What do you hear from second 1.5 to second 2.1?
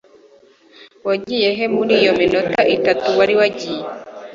he muri